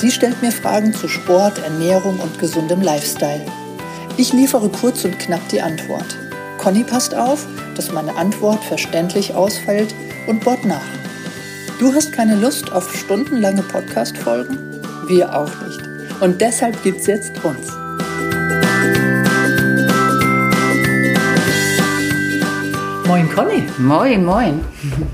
[0.00, 3.44] Sie stellt mir Fragen zu Sport, Ernährung und gesundem Lifestyle.
[4.16, 6.16] Ich liefere kurz und knapp die Antwort.
[6.56, 9.92] Conny passt auf, dass meine Antwort verständlich ausfällt
[10.28, 10.86] und bohrt nach.
[11.80, 14.80] Du hast keine Lust auf stundenlange Podcast-Folgen?
[15.08, 15.80] Wir auch nicht.
[16.20, 17.66] Und deshalb gibt's jetzt uns.
[23.04, 23.64] Moin Conny.
[23.78, 24.64] Moin, moin.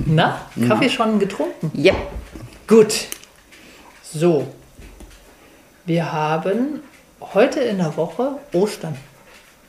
[0.04, 1.70] Na, Kaffee schon getrunken?
[1.72, 1.94] Ja.
[2.66, 3.06] Gut.
[4.02, 4.46] So.
[5.86, 6.80] Wir haben
[7.20, 8.96] heute in der Woche Ostern.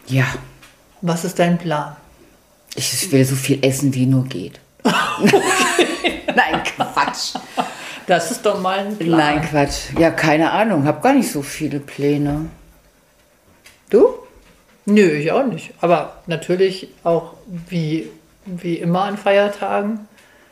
[0.07, 0.25] Ja.
[1.01, 1.97] Was ist dein Plan?
[2.75, 4.59] Ich will so viel essen, wie nur geht.
[4.83, 7.35] Nein, Quatsch.
[8.07, 9.17] Das ist doch mal ein Plan.
[9.17, 9.91] Nein, Quatsch.
[9.99, 10.85] Ja, keine Ahnung.
[10.85, 12.45] Hab gar nicht so viele Pläne.
[13.89, 14.15] Du?
[14.85, 15.73] Nö, ich auch nicht.
[15.81, 18.09] Aber natürlich auch wie,
[18.45, 20.07] wie immer an Feiertagen.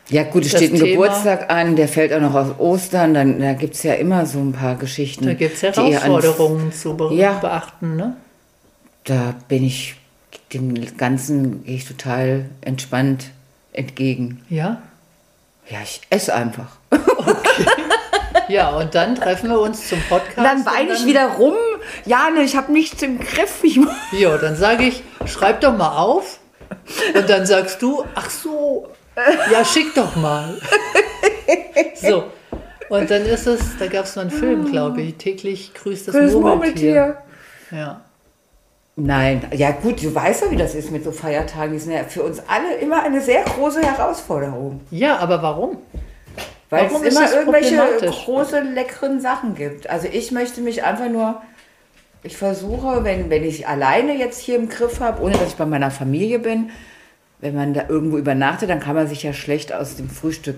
[0.10, 3.14] Ja, gut, es steht ein Thema- Geburtstag an, der fällt auch noch aus Ostern.
[3.14, 5.26] Dann, da gibt es ja immer so ein paar Geschichten.
[5.26, 7.34] Da gibt es Herausforderungen zu be Ja.
[7.40, 7.96] beachten.
[7.96, 8.16] Ne?
[9.06, 9.96] Da bin ich
[10.54, 13.32] dem Ganzen gehe ich total entspannt
[13.72, 14.44] entgegen.
[14.50, 14.82] Ja?
[15.70, 16.78] Ja, ich esse einfach.
[18.50, 20.38] Ja, und dann treffen wir uns zum Podcast.
[20.38, 21.54] Dann weine ich wieder rum.
[22.06, 23.64] Jane, ich habe nichts im Griff.
[23.64, 23.80] Ich
[24.12, 26.40] Ja, dann sage ich, schreib doch mal auf.
[27.16, 28.88] Und dann sagst du, ach so,
[29.52, 30.60] ja, schick doch mal.
[31.96, 32.26] So.
[32.90, 36.16] Und dann ist es, da gab es mal einen Film, glaube ich, täglich grüßt das,
[36.16, 37.18] Das Murmeltier.
[37.72, 38.02] Ja.
[38.96, 41.74] Nein, ja gut, du weißt ja, wie das ist mit so Feiertagen.
[41.74, 44.82] Die sind ja für uns alle immer eine sehr große Herausforderung.
[44.92, 45.78] ja, aber warum?
[46.70, 47.78] Weil Warum es immer irgendwelche
[48.08, 49.90] große, leckeren Sachen gibt.
[49.90, 51.42] Also ich möchte mich einfach nur,
[52.24, 55.66] ich versuche, wenn, wenn ich alleine jetzt hier im Griff habe, ohne dass ich bei
[55.66, 56.72] meiner Familie bin,
[57.44, 60.56] wenn man da irgendwo übernachtet, dann kann man sich ja schlecht aus dem Frühstück,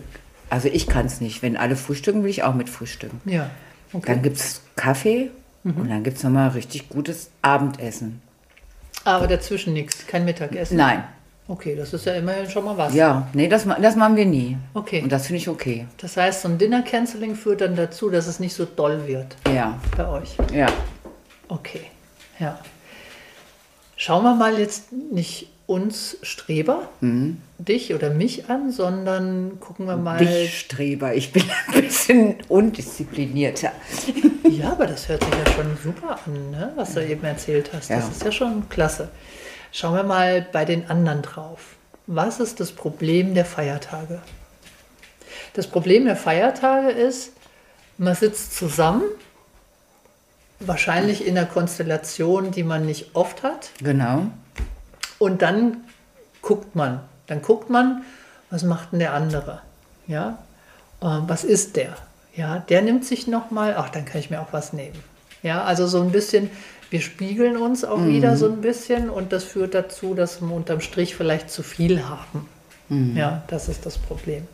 [0.49, 1.41] also ich kann es nicht.
[1.41, 3.19] Wenn alle frühstücken, will ich auch mit frühstücken.
[3.25, 3.49] Ja.
[3.91, 4.05] Okay.
[4.13, 5.29] Dann gibt es Kaffee
[5.63, 8.21] und dann gibt es nochmal richtig gutes Abendessen.
[9.03, 10.77] Aber dazwischen nichts, kein Mittagessen.
[10.77, 11.03] Nein,
[11.47, 12.95] Okay, das ist ja immerhin schon mal was.
[12.95, 14.57] Ja, nee, das, das machen wir nie.
[14.73, 15.03] Okay.
[15.03, 15.85] Und das finde ich okay.
[15.97, 19.79] Das heißt, so ein Dinner-Canceling führt dann dazu, dass es nicht so doll wird Ja,
[19.95, 20.35] bei euch.
[20.51, 20.65] ja.
[21.47, 21.81] Okay,
[22.39, 22.57] ja.
[23.95, 26.89] Schauen wir mal jetzt nicht uns Streber,
[27.57, 30.17] dich oder mich an, sondern gucken wir mal.
[30.19, 31.43] Dich, Streber, ich bin
[31.73, 33.71] ein bisschen undisziplinierter.
[34.47, 36.71] Ja, aber das hört sich ja schon super an, ne?
[36.75, 37.89] was du eben erzählt hast.
[37.89, 38.09] Das Ja.
[38.11, 39.09] ist ja schon klasse.
[39.71, 41.75] Schauen wir mal bei den anderen drauf.
[42.05, 44.21] Was ist das Problem der Feiertage?
[45.55, 47.31] Das Problem der Feiertage ist,
[47.97, 49.01] man sitzt zusammen,
[50.59, 53.71] wahrscheinlich in einer Konstellation, die man nicht oft hat.
[53.81, 54.27] Genau.
[55.19, 55.77] Und dann
[56.41, 57.01] guckt man.
[57.27, 58.03] Dann guckt man,
[58.49, 59.61] was macht denn der andere?
[60.07, 60.39] Ja,
[61.01, 61.95] ähm, was ist der?
[62.35, 63.75] Ja, der nimmt sich noch mal.
[63.77, 65.01] Ach, dann kann ich mir auch was nehmen.
[65.41, 66.49] Ja, also so ein bisschen.
[66.91, 70.81] Wir spiegeln uns auch wieder so ein bisschen und das führt dazu, dass wir unterm
[70.81, 72.47] Strich vielleicht zu viel haben.
[73.17, 74.47] Ja, das ist das Problem.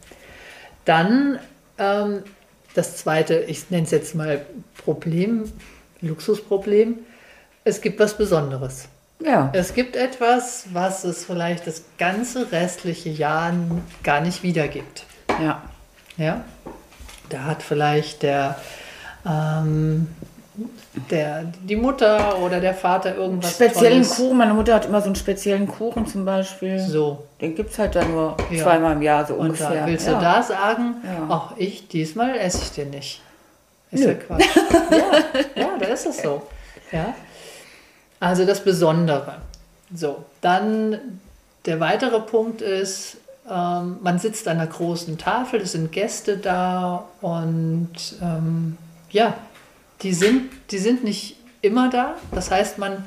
[0.86, 1.40] Dann
[1.78, 2.24] ähm,
[2.74, 4.46] das zweite, ich nenne es jetzt mal
[4.78, 5.52] Problem,
[6.00, 7.00] Luxusproblem.
[7.64, 8.88] Es gibt was Besonderes.
[9.24, 9.50] Ja.
[9.54, 13.54] Es gibt etwas, was es vielleicht das ganze restliche Jahr
[14.04, 15.06] gar nicht wiedergibt.
[15.42, 15.62] Ja.
[16.18, 16.44] Ja?
[17.30, 18.58] Da hat vielleicht der,
[19.26, 20.08] ähm,
[21.09, 24.16] der, die Mutter oder der Vater irgendwas Speziellen Tolles.
[24.16, 24.38] Kuchen.
[24.38, 26.80] Meine Mutter hat immer so einen speziellen Kuchen zum Beispiel.
[26.80, 27.24] So.
[27.40, 28.64] Den gibt es halt dann nur Ja.
[28.64, 29.70] zweimal im Jahr so Und ungefähr.
[29.82, 30.16] da willst ja.
[30.16, 31.28] du da sagen, Ja.
[31.30, 33.22] ach, ich, diesmal esse ich den nicht.
[33.92, 34.09] Ist Nö.
[34.09, 34.46] ja Quatsch.
[34.92, 36.41] ja, ja, da ist es so.
[36.91, 37.14] Ja.
[38.22, 39.38] Also das Besondere.
[39.94, 40.97] So, dann
[41.66, 43.18] der weitere Punkt ist,
[43.50, 47.90] ähm, man sitzt an einer großen Tafel, es sind Gäste da und
[48.22, 48.78] ähm,
[49.09, 49.34] ja,
[50.02, 52.16] die sind, die sind nicht immer da.
[52.32, 53.03] Das heißt, man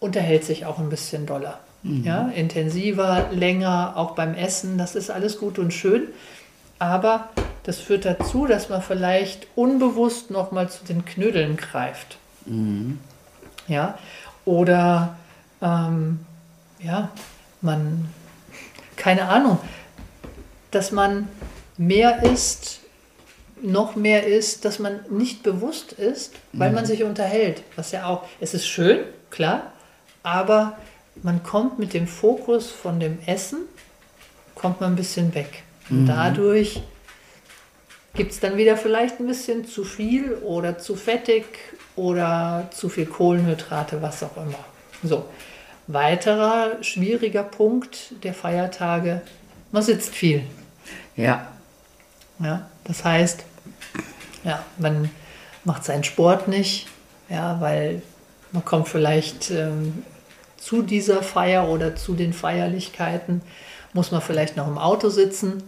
[0.00, 1.58] unterhält sich auch ein bisschen doller.
[1.84, 6.06] Ja, intensiver, länger, auch beim Essen, das ist alles gut und schön.
[6.78, 7.28] Aber
[7.64, 12.18] das führt dazu, dass man vielleicht unbewusst nochmal zu den Knödeln greift.
[13.66, 13.98] Ja,
[14.44, 15.16] oder
[15.60, 16.20] ähm,
[16.80, 17.10] ja,
[17.60, 18.08] man,
[18.96, 19.58] keine Ahnung,
[20.70, 21.28] dass man
[21.76, 22.80] mehr isst,
[23.62, 26.74] noch mehr ist, dass man nicht bewusst ist, weil Mhm.
[26.74, 27.62] man sich unterhält.
[27.76, 29.00] Was ja auch, es ist schön,
[29.30, 29.72] klar,
[30.24, 30.76] aber
[31.22, 33.58] man kommt mit dem Fokus von dem Essen,
[34.56, 35.62] kommt man ein bisschen weg.
[35.88, 35.98] Mhm.
[36.00, 36.82] Und dadurch
[38.14, 41.44] gibt es dann wieder vielleicht ein bisschen zu viel oder zu fettig
[41.96, 44.58] oder zu viel Kohlenhydrate, was auch immer.
[45.02, 45.26] So,
[45.86, 49.22] weiterer schwieriger Punkt der Feiertage,
[49.72, 50.44] man sitzt viel.
[51.16, 51.48] Ja.
[52.38, 53.44] Ja, das heißt,
[54.44, 55.10] ja, man
[55.64, 56.88] macht seinen Sport nicht,
[57.28, 58.02] ja, weil
[58.52, 60.04] man kommt vielleicht ähm,
[60.56, 63.42] zu dieser Feier oder zu den Feierlichkeiten,
[63.92, 65.62] muss man vielleicht noch im Auto sitzen.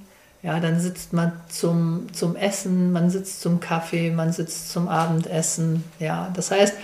[0.45, 5.85] Ja, dann sitzt man zum, zum Essen, man sitzt zum Kaffee, man sitzt zum Abendessen.
[5.99, 6.75] Ja, das heißt,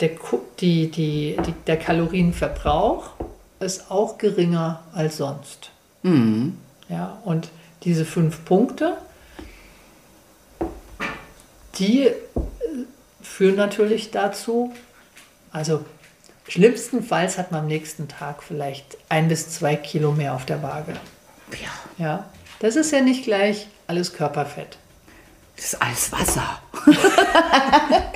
[0.00, 0.10] der,
[0.58, 3.10] die, die, die, der Kalorienverbrauch
[3.60, 5.70] ist auch geringer als sonst.
[6.02, 6.58] Mhm.
[6.88, 7.50] Ja, und
[7.84, 8.96] diese fünf Punkte,
[11.76, 12.14] die äh,
[13.22, 14.72] führen natürlich dazu,
[15.52, 15.84] also
[16.48, 20.94] schlimmstenfalls hat man am nächsten Tag vielleicht ein bis zwei Kilo mehr auf der Waage.
[21.52, 22.04] Ja.
[22.04, 22.24] Ja,
[22.62, 24.78] das ist ja nicht gleich alles Körperfett.
[25.56, 26.60] Das ist alles Wasser.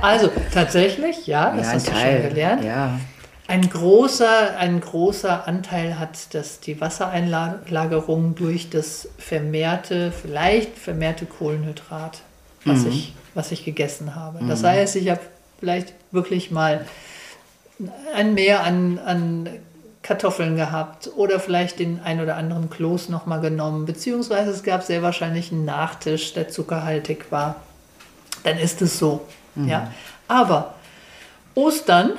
[0.00, 2.64] Also tatsächlich, ja, das ja, hast du schon gelernt.
[2.64, 3.00] Ja.
[3.48, 12.22] Ein großer, ein großer Anteil hat das, die Wassereinlagerung durch das vermehrte, vielleicht vermehrte Kohlenhydrat,
[12.64, 14.44] was, ich, was ich gegessen habe.
[14.46, 15.20] Das heißt, ich habe
[15.60, 16.84] vielleicht wirklich mal
[18.14, 19.48] ein Mehr an, an
[20.06, 25.02] Kartoffeln gehabt oder vielleicht den ein oder anderen Kloß nochmal genommen, beziehungsweise es gab sehr
[25.02, 27.56] wahrscheinlich einen Nachtisch, der zuckerhaltig war.
[28.44, 29.26] Dann ist es so.
[29.56, 29.90] Ja.
[30.28, 30.74] Aber
[31.54, 32.12] Ostern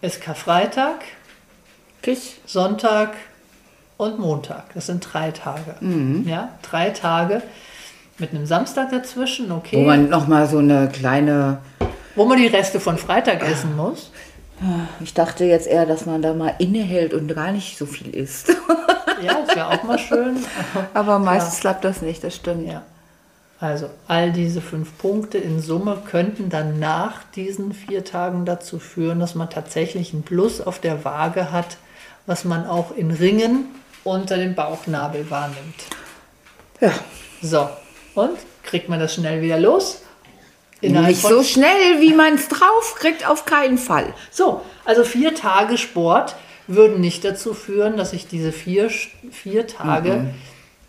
[0.00, 1.00] ist Karfreitag,
[2.02, 2.36] Kisch.
[2.46, 3.14] Sonntag
[3.96, 4.72] und Montag.
[4.74, 5.76] Das sind drei Tage.
[6.26, 7.42] Ja, drei Tage
[8.18, 9.76] mit einem Samstag dazwischen, okay.
[9.76, 11.58] Wo man nochmal so eine kleine.
[12.14, 14.10] wo man die Reste von Freitag essen muss.
[15.00, 18.52] Ich dachte jetzt eher, dass man da mal innehält und gar nicht so viel isst.
[19.22, 20.36] Ja, das wäre auch mal schön.
[20.94, 22.66] Aber meistens klappt das nicht, das stimmt.
[22.66, 22.82] Ja.
[23.60, 29.20] Also all diese fünf Punkte in Summe könnten dann nach diesen vier Tagen dazu führen,
[29.20, 31.76] dass man tatsächlich einen Plus auf der Waage hat,
[32.26, 33.66] was man auch in Ringen
[34.02, 35.84] unter dem Bauchnabel wahrnimmt.
[36.80, 36.90] Ja.
[37.40, 37.68] So,
[38.16, 40.02] und kriegt man das schnell wieder los?
[40.82, 44.12] Nicht so schnell, wie man es draufkriegt, auf keinen Fall.
[44.30, 46.36] So, also vier Tage Sport
[46.66, 48.90] würden nicht dazu führen, dass ich diese vier,
[49.30, 50.26] vier Tage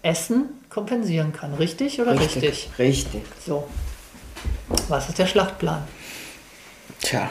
[0.01, 1.53] Essen kompensieren kann.
[1.53, 2.69] Richtig oder richtig?
[2.79, 3.21] Richtig.
[3.45, 3.67] So,
[4.89, 5.83] was ist der Schlachtplan?
[7.01, 7.29] Tja,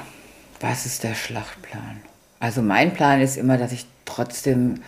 [0.61, 2.03] was ist der Schlachtplan?
[2.39, 4.83] Also mein Plan ist immer, dass ich trotzdem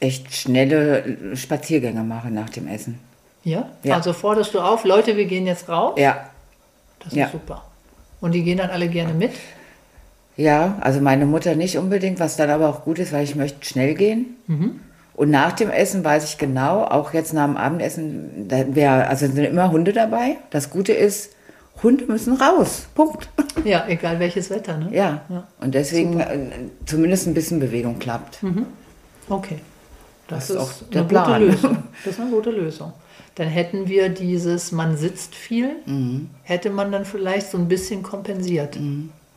[0.00, 2.98] echt schnelle Spaziergänge mache nach dem Essen.
[3.44, 3.68] Ja?
[3.82, 3.96] Ja.
[3.96, 5.94] Also forderst du auf, Leute, wir gehen jetzt raus?
[5.98, 6.28] Ja,
[7.04, 7.28] Das ist Ja.
[7.30, 7.64] super.
[8.20, 9.32] Und die gehen dann alle gerne mit?
[10.36, 13.64] ja, also meine Mutter nicht unbedingt, was dann aber auch gut ist, weil ich möchte
[13.66, 14.36] schnell gehen.
[15.14, 19.26] Und nach dem Essen weiß ich genau, auch jetzt nach dem Abendessen, da wär, also
[19.26, 20.36] sind immer Hunde dabei.
[20.50, 21.32] Das Gute ist,
[21.82, 22.86] Hunde müssen raus.
[22.94, 23.28] Punkt.
[23.64, 24.88] Ja, egal welches Wetter, ne?
[24.90, 25.20] Ja.
[25.28, 25.46] Ja.
[25.60, 26.26] Und deswegen äh,
[26.84, 28.38] zumindest ein bisschen Bewegung klappt.
[29.28, 29.58] Okay.
[30.36, 31.24] Das, Das ist auch der eine Plan.
[31.40, 31.76] gute Lösung.
[32.04, 32.92] Das ist eine gute Lösung.
[33.36, 36.28] Dann hätten wir dieses, man sitzt viel, Mhm.
[36.42, 38.76] hätte man dann vielleicht so ein bisschen kompensiert.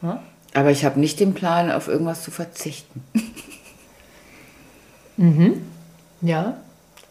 [0.01, 0.21] Ja?
[0.53, 3.03] Aber ich habe nicht den Plan, auf irgendwas zu verzichten.
[6.21, 6.57] Ja,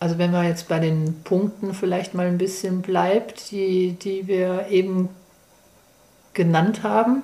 [0.00, 4.66] also wenn man jetzt bei den Punkten vielleicht mal ein bisschen bleibt, die, die wir
[4.70, 5.08] eben
[6.34, 7.22] genannt haben,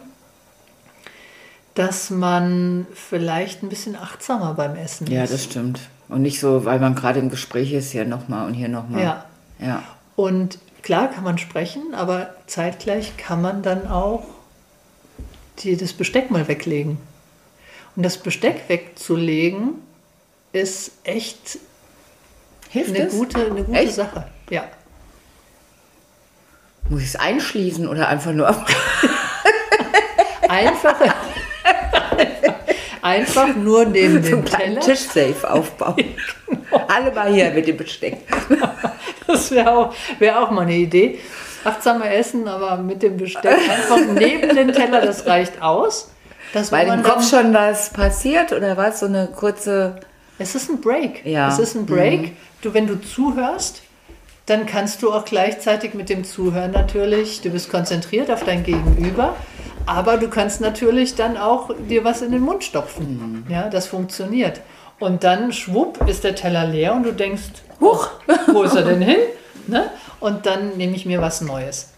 [1.75, 5.33] dass man vielleicht ein bisschen achtsamer beim Essen Ja, ist.
[5.33, 5.81] das stimmt.
[6.11, 9.02] Und nicht so, weil man gerade im Gespräch ist, hier nochmal und hier nochmal.
[9.02, 9.25] Ja.
[9.61, 9.83] Ja.
[10.17, 14.25] Und klar kann man sprechen, aber zeitgleich kann man dann auch
[15.61, 16.99] die, das Besteck mal weglegen.
[17.97, 19.75] Und das Besteck wegzulegen
[20.52, 21.59] ist echt
[22.71, 23.14] Hilft eine es?
[23.14, 23.95] gute, eine gute Echt?
[23.95, 24.26] Sache.
[24.49, 24.64] Ja.
[26.88, 28.49] Muss ich es einschließen oder einfach nur
[30.49, 31.00] Einfach,
[33.02, 34.97] einfach nur neben so kleinen Teller.
[34.97, 36.04] Tischsafe aufbauen?
[36.88, 38.19] Alle mal hier mit dem Besteck.
[39.26, 41.21] Das wäre auch, wär auch mal eine Idee.
[41.62, 46.11] Achtsamer essen, aber mit dem Besteck einfach neben den Teller, das reicht aus.
[46.52, 48.99] Dass Weil im Kopf schon was passiert oder was?
[48.99, 50.00] So eine kurze.
[50.38, 51.25] Es ist ein Break.
[51.25, 51.47] Ja.
[51.47, 51.52] Mhm.
[51.52, 52.33] Es ist ein Break.
[52.61, 53.83] Du, wenn du zuhörst,
[54.47, 59.37] dann kannst du auch gleichzeitig mit dem Zuhören natürlich, du bist konzentriert auf dein Gegenüber,
[59.90, 63.44] aber du kannst natürlich dann auch dir was in den Mund stopfen.
[63.44, 63.52] Mhm.
[63.52, 64.61] Ja, das funktioniert.
[65.00, 68.09] Und dann schwupp ist der Teller leer und du denkst, huch,
[68.52, 69.18] wo ist er denn hin?
[69.66, 69.90] Ne?
[70.20, 71.88] Und dann nehme ich mir was Neues.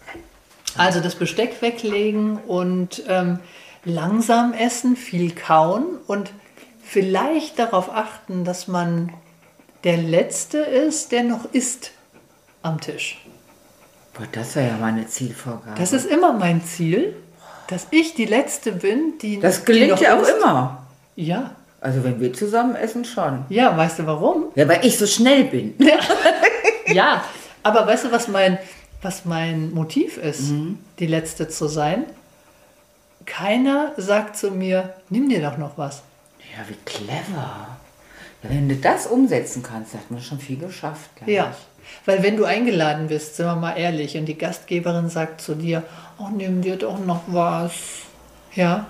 [0.75, 3.37] Also das Besteck weglegen und ähm,
[3.85, 6.31] langsam essen, viel kauen und
[6.83, 9.13] vielleicht darauf achten, dass man
[9.83, 11.91] der Letzte ist, der noch isst
[12.63, 13.23] am Tisch.
[14.15, 15.77] Boah, das wäre ja mal eine Zielvorgabe.
[15.77, 17.15] Das ist immer mein Ziel,
[17.67, 20.35] dass ich die Letzte bin, die das gelingt ja auch isst.
[20.37, 20.85] immer.
[21.15, 21.51] Ja,
[21.81, 23.45] Also wenn wir zusammen essen, schon.
[23.49, 24.45] ja, weißt du warum?
[24.55, 25.75] Ja, weil ich so schnell bin.
[26.87, 27.23] Ja,
[27.63, 28.57] aber weißt du, was mein,
[29.01, 30.51] was mein Motiv ist,
[30.99, 32.03] die Letzte zu sein?
[33.25, 36.01] Keiner sagt zu mir, nimm dir doch noch was.
[36.39, 37.67] Ja, wie clever.
[38.43, 41.09] Ja, wenn du das umsetzen kannst, hat man schon viel geschafft.
[41.25, 41.72] Ja, ich.
[42.05, 45.83] Weil wenn du eingeladen bist, sind wir mal ehrlich, und die Gastgeberin sagt zu dir,
[46.17, 47.73] oh, nimm dir doch noch was.
[48.55, 48.87] Ja,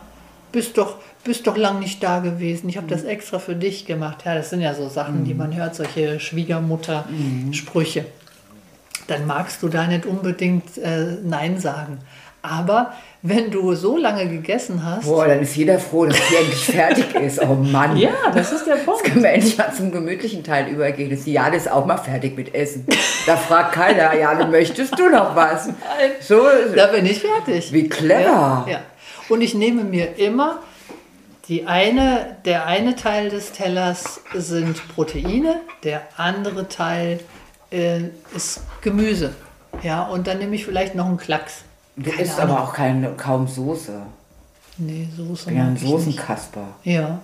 [0.51, 2.69] bist doch, bist doch lang nicht da gewesen.
[2.69, 4.23] Ich habe das extra für dich gemacht.
[4.25, 8.05] Ja, das sind ja so Sachen, die man hört, solche Schwiegermutter-Sprüche.
[9.07, 11.99] Dann magst du da nicht unbedingt äh, Nein sagen.
[12.45, 16.65] Aber wenn du so lange gegessen hast, Boah, dann ist jeder froh, dass die endlich
[16.65, 17.41] fertig ist.
[17.41, 17.95] Oh Mann.
[17.95, 19.05] ja, das ist der Punkt.
[19.05, 21.09] Können wir endlich mal zum gemütlichen Teil übergehen.
[21.09, 22.85] Das Jade ist auch mal fertig mit Essen.
[23.25, 25.69] Da fragt keiner, Jade, möchtest du noch was?
[26.19, 27.71] So ist Da bin ich fertig.
[27.71, 28.65] Wie clever.
[28.65, 28.79] Ja, ja.
[29.29, 30.59] Und ich nehme mir immer
[31.47, 37.21] die eine, der eine Teil des Tellers sind Proteine, der andere Teil
[37.71, 38.01] äh,
[38.35, 39.33] ist Gemüse.
[39.81, 41.63] Ja, und dann nehme ich vielleicht noch einen Klacks.
[41.95, 42.55] Du Keine isst Ahnung.
[42.57, 44.01] aber auch keine, kaum Soße.
[44.77, 45.51] Nee, Soße.
[45.53, 45.77] Ja ein.
[45.77, 46.67] Soßenkasper.
[46.83, 47.19] Ja.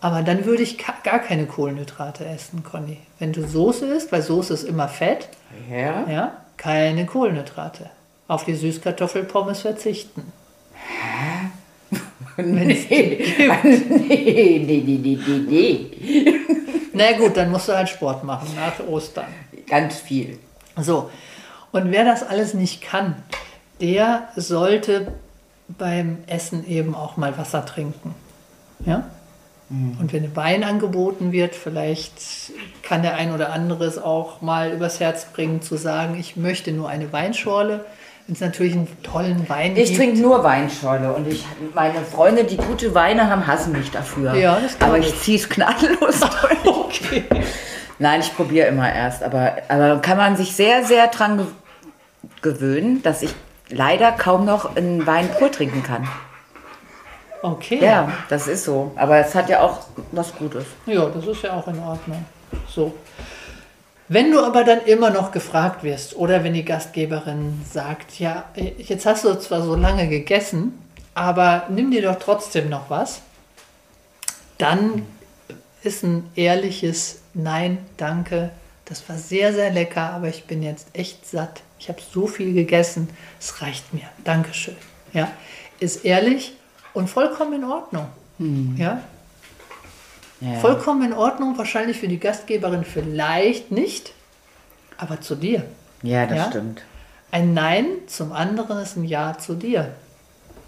[0.00, 2.98] Aber dann würde ich gar keine Kohlenhydrate essen, Conny.
[3.18, 5.28] Wenn du Soße isst, weil Soße ist immer Fett,
[5.70, 6.08] Ja?
[6.08, 7.90] ja, keine Kohlenhydrate.
[8.28, 10.32] Auf die Süßkartoffelpommes verzichten.
[12.38, 12.44] Nee.
[13.64, 16.34] nee, nee, nee, nee, nee, nee.
[16.92, 19.24] Na gut, dann musst du halt Sport machen nach Ostern.
[19.66, 20.38] Ganz viel.
[20.76, 21.10] So,
[21.72, 23.16] und wer das alles nicht kann,
[23.80, 25.12] der sollte
[25.68, 28.14] beim Essen eben auch mal Wasser trinken.
[28.84, 29.04] Ja?
[29.68, 32.52] Und wenn Wein angeboten wird, vielleicht
[32.84, 36.70] kann der ein oder andere es auch mal übers Herz bringen, zu sagen, ich möchte
[36.70, 37.84] nur eine Weinschorle.
[38.28, 39.98] Wenn es natürlich einen tollen Wein Ich gibt.
[39.98, 44.34] trinke nur Weinschorle und ich, meine Freunde, die gute Weine haben, hassen mich dafür.
[44.34, 45.08] Ja, das Aber ich.
[45.08, 46.20] ich ziehe es gnadenlos
[46.64, 46.66] durch.
[46.66, 47.24] Okay.
[47.98, 49.22] Nein, ich probiere immer erst.
[49.24, 51.46] Aber, aber kann man sich sehr, sehr dran ge
[52.42, 53.30] gewöhnen, dass ich
[53.68, 56.06] leider kaum noch einen Wein pur trinken kann.
[57.42, 57.78] Okay.
[57.82, 58.92] Ja, das ist so.
[58.96, 59.80] Aber es hat ja auch
[60.12, 60.64] was Gutes.
[60.86, 62.24] Ja, das ist ja auch in Ordnung.
[62.68, 62.94] So.
[64.08, 69.04] Wenn du aber dann immer noch gefragt wirst oder wenn die Gastgeberin sagt, ja, jetzt
[69.04, 70.78] hast du zwar so lange gegessen,
[71.14, 73.20] aber nimm dir doch trotzdem noch was,
[74.58, 75.02] dann
[75.82, 78.50] ist ein ehrliches Nein, danke.
[78.86, 81.62] Das war sehr, sehr lecker, aber ich bin jetzt echt satt.
[81.78, 83.08] Ich habe so viel gegessen,
[83.40, 84.04] es reicht mir.
[84.24, 84.76] Dankeschön.
[85.12, 85.30] Ja,
[85.80, 86.54] ist ehrlich
[86.94, 88.06] und vollkommen in Ordnung.
[88.76, 89.02] Ja,
[90.40, 90.54] Ja.
[90.60, 94.12] Vollkommen in Ordnung, wahrscheinlich für die Gastgeberin vielleicht nicht,
[94.98, 95.64] aber zu dir.
[96.02, 96.46] ja, das Ja?
[96.50, 96.82] stimmt.
[97.30, 99.94] Ein Nein zum anderen ist ein Ja zu dir.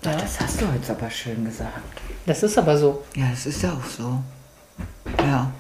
[0.05, 0.13] Ja?
[0.17, 2.01] Das hast du jetzt aber schön gesagt.
[2.27, 3.05] Das ist aber so.
[3.15, 4.19] Ja, das ist ja auch so.
[5.23, 5.51] Ja.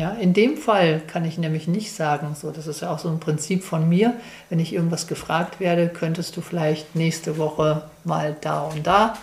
[0.00, 3.10] Ja, in dem Fall kann ich nämlich nicht sagen, so, das ist ja auch so
[3.10, 4.14] ein Prinzip von mir,
[4.48, 9.18] wenn ich irgendwas gefragt werde, könntest du vielleicht nächste Woche mal da und da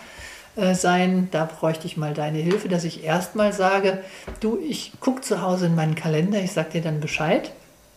[0.56, 4.04] äh, sein, da bräuchte ich mal deine Hilfe, dass ich erstmal sage,
[4.40, 7.52] du, ich gucke zu Hause in meinen Kalender, ich sage dir dann Bescheid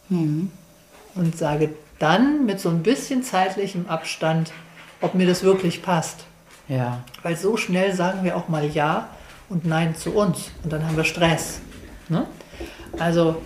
[0.08, 4.52] und sage dann mit so ein bisschen zeitlichem Abstand,
[5.02, 6.25] ob mir das wirklich passt.
[6.66, 7.04] Ja.
[7.22, 9.10] Weil so schnell sagen wir auch mal Ja
[9.50, 10.50] und Nein zu uns.
[10.64, 11.60] Und dann haben wir Stress.
[12.08, 12.26] Ne?
[13.00, 13.40] Also,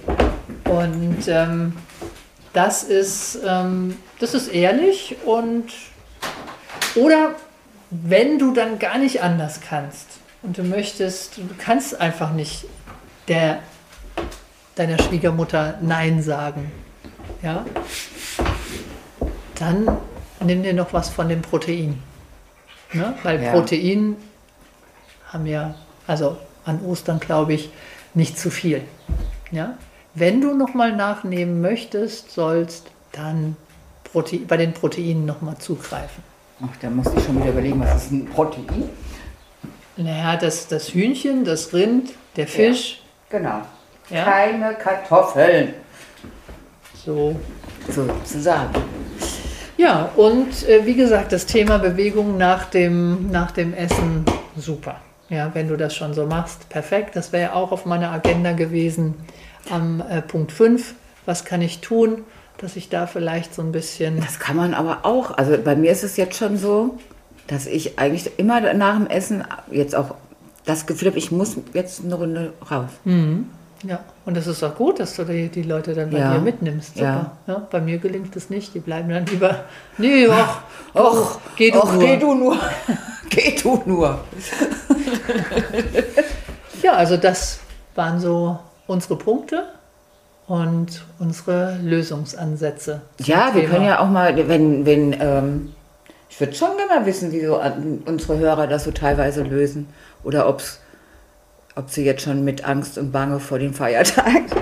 [0.65, 1.77] und ähm,
[2.53, 5.67] das, ist, ähm, das ist ehrlich und
[6.97, 7.37] oder
[7.91, 10.09] wenn du dann gar nicht anders kannst
[10.43, 12.67] und du möchtest, du kannst einfach nicht
[13.29, 13.61] der,
[14.75, 16.73] deiner Schwiegermutter Nein sagen,
[17.41, 17.65] ja,
[19.55, 19.99] dann
[20.41, 22.03] nimm dir noch was von dem Protein.
[22.93, 23.15] Ne?
[23.23, 23.53] Weil Ja.
[23.53, 24.17] Protein
[25.29, 25.77] haben ja,
[26.09, 27.71] also an Ostern glaube ich,
[28.15, 28.83] nicht zu viel.
[29.51, 29.77] Ja?
[30.15, 33.57] Wenn du nochmal nachnehmen möchtest, sollst dann
[34.05, 36.23] Prote bei den Proteinen nochmal zugreifen.
[36.63, 38.89] Ach, da muss ich schon wieder überlegen, was ist ein Protein?
[39.97, 43.63] Naja, das, das Hühnchen, das Rind, der Fisch, Genau.
[44.11, 44.25] Ja.
[44.25, 45.75] Keine Kartoffeln.
[47.05, 47.35] so.
[47.89, 48.71] Sozusagen.
[49.77, 54.25] Ja, und äh, wie gesagt, das Thema Bewegung nach dem, nach dem Essen,
[54.57, 55.01] super.
[55.31, 57.17] Ja, wenn du das schon so machst, perfekt.
[57.17, 59.15] Das wäre ja auch auf meiner Agenda gewesen
[59.71, 60.95] am äh, Punkt 5.
[61.27, 62.23] Was kann ich tun,
[62.59, 64.21] dass ich da vielleicht so ein bisschen.
[64.21, 65.37] Das kann man aber auch.
[65.39, 66.99] Also bei mir ist es jetzt schon so,
[67.47, 70.15] dass ich eigentlich immer nach dem Essen jetzt auch
[70.67, 72.91] das Gefühl habe, ich muss jetzt eine Runde raus.
[73.87, 76.35] Ja, und es ist auch gut, dass du die, die Leute dann bei Ja.
[76.35, 76.95] dir mitnimmst.
[76.95, 77.33] Super.
[77.47, 77.53] Ja.
[77.55, 77.69] Ja.
[77.71, 78.75] bei mir gelingt das nicht.
[78.75, 79.65] Die bleiben dann lieber.
[79.99, 80.61] Nee, ach,
[80.95, 82.01] Och, geh du och, nur.
[82.07, 82.57] geh du nur.
[83.29, 84.21] geh du nur.
[86.83, 87.61] Ja, also das
[87.95, 89.65] waren so unsere Punkte
[90.47, 93.01] und unsere Lösungsansätze.
[93.21, 93.73] Ja, wir Thema.
[93.73, 95.73] können ja auch mal, wenn, wenn, ähm,
[96.29, 99.89] ich würde schon gerne mal wissen, wie so an- unsere Hörer das so teilweise lösen.
[100.25, 100.81] Oder ob's,
[101.75, 104.45] ob sie jetzt schon mit Angst und Bange vor den Feiertagen.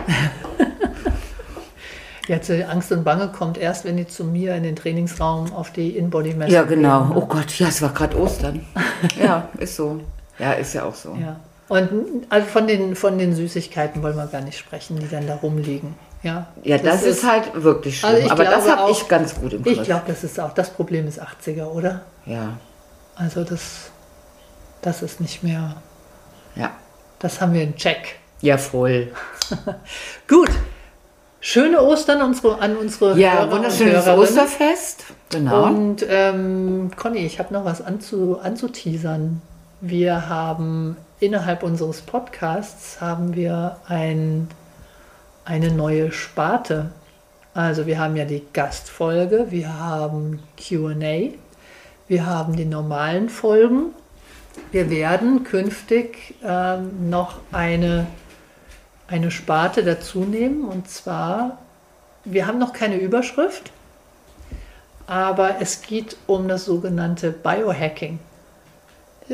[2.29, 5.73] Jetzt äh, Angst und Bange kommt erst, wenn die zu mir in den Trainingsraum auf
[5.73, 7.07] die In-Body-Messe Ja, genau.
[7.07, 7.27] gehen, Oh?
[7.27, 8.65] Gott, ja, es war gerade Ostern.
[9.21, 10.01] ja, ist so.
[10.39, 11.17] Ja, ist ja auch so.
[11.21, 11.37] Ja.
[11.69, 15.37] Und also von den, von den Süßigkeiten wollen wir gar nicht sprechen, die dann da
[15.37, 15.95] rumliegen.
[16.23, 18.15] Ja, Ja, das, ist, halt wirklich schlimm.
[18.15, 19.79] Also Aber das habe ich ganz gut im Griff.
[19.79, 22.03] Ich glaube, das ist auch das Problem ist 80er, oder?
[22.27, 22.59] Ja,
[23.17, 23.91] Also das,
[24.83, 25.77] das ist nicht mehr,
[26.55, 26.71] ja.
[27.19, 28.17] das haben wir in Check.
[28.41, 29.13] Ja, voll.
[30.29, 30.51] Gut.
[31.41, 34.07] Schöne Ostern unsere, an unsere Ja, Hörer und wunderschönes.
[34.07, 35.05] Osterfest.
[35.31, 35.65] Genau.
[35.65, 39.43] Und ähm, Conny, ich habe noch was anzu, anzuteasern.
[39.85, 44.47] Wir haben innerhalb unseres Podcasts haben wir ein,
[45.45, 46.93] eine neue Sparte.
[47.53, 51.33] Also wir haben ja die Gastfolge, wir haben QA,
[52.07, 53.87] wir haben die normalen Folgen.
[54.71, 58.07] Wir werden künftig ähm, noch eine,
[59.09, 61.59] eine Sparte dazu nehmen und zwar,
[62.25, 63.73] wir haben noch keine Überschrift,
[65.09, 68.21] aber es geht um das sogenannte Biohacking.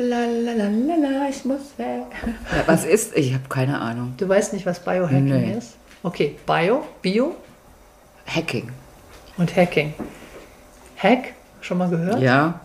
[0.01, 2.05] La, la, la, la, la, ich muss weg.
[2.25, 3.17] Ja, was ist?
[3.17, 4.13] Ich habe keine Ahnung.
[4.17, 5.55] Du weißt nicht, was Biohacking Nee.
[5.57, 5.73] ist?
[6.03, 7.35] Okay, Bio, Bio
[8.25, 8.69] Hacking.
[9.37, 9.93] und Hacking.
[10.97, 12.21] Hack, schon mal gehört?
[12.21, 12.61] Ja.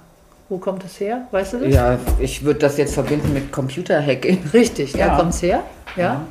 [0.49, 1.27] Wo kommt es her?
[1.33, 1.75] Weißt du das?
[1.75, 4.39] Ja, ich würde das jetzt verbinden mit Computerhacking.
[4.53, 5.17] Richtig, da Ja.
[5.17, 5.65] kommt es her.
[5.97, 6.03] Ja.
[6.03, 6.27] Ja.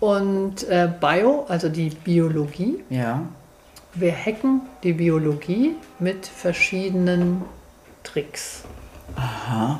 [0.00, 2.82] Und äh, Bio, also die Biologie.
[2.88, 3.20] Ja.
[3.94, 7.42] Wir hacken die Biologie mit verschiedenen
[8.02, 8.62] Tricks.
[9.16, 9.78] Aha.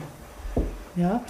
[0.97, 1.23] Ja.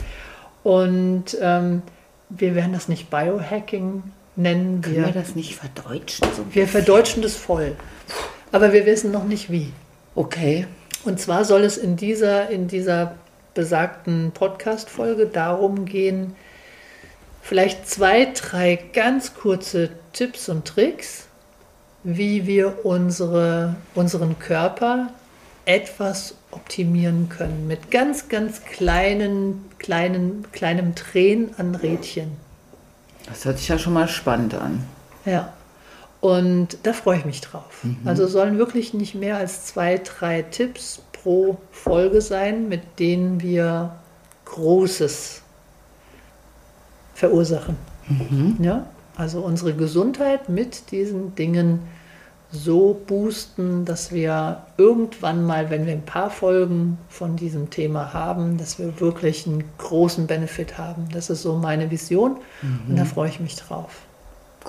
[0.62, 1.83] Und ähm,
[2.29, 4.03] wir werden das nicht Biohacking
[4.37, 4.81] nennen.
[4.81, 6.27] Können wir Wir, das nicht verdeutschen?
[6.37, 6.44] So?
[6.51, 7.77] wir verdeutschen das voll.
[8.51, 9.72] Aber wir wissen noch nicht wie.
[10.14, 10.66] Okay.
[11.05, 13.14] Und zwar soll es in dieser, in dieser
[13.55, 16.37] besagten Podcast-Folge darum gehen,
[17.42, 21.27] vielleicht zwei, drei ganz kurze Tipps und Tricks,
[22.05, 25.09] wie wir unsere, unseren Körper
[25.64, 27.66] etwas optimieren können.
[27.66, 32.32] Mit ganz, ganz kleinen, kleinen, kleinem Drehen an Rädchen.
[33.26, 34.84] Das hört sich ja schon mal spannend an.
[35.24, 35.52] Ja.
[36.20, 37.84] Und da freue ich mich drauf.
[38.04, 43.96] Also sollen wirklich nicht mehr als zwei, drei Tipps pro Folge sein, mit denen wir
[44.44, 45.42] Großes
[47.14, 47.76] verursachen.
[48.60, 48.86] Ja?
[49.16, 51.80] Also unsere Gesundheit mit diesen Dingen
[52.52, 58.58] so boosten, dass wir irgendwann mal, wenn wir ein paar Folgen von diesem Thema haben,
[58.58, 61.08] dass wir wirklich einen großen Benefit haben.
[61.12, 62.36] Das ist so meine Vision
[62.88, 63.90] und da freue ich mich drauf.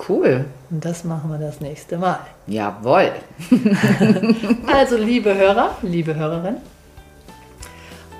[0.08, 0.44] Cool.
[0.70, 2.20] Und das machen wir das nächste Mal.
[2.46, 3.12] Jawohl.
[4.66, 6.56] Also, liebe Hörer, liebe Hörerin,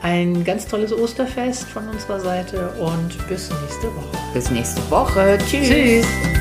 [0.02, 4.18] ein ganz tolles Osterfest von unserer Seite und bis nächste Woche.
[4.34, 5.38] Bis nächste Woche.
[5.48, 5.68] Tschüss.
[5.68, 6.33] Tschüss.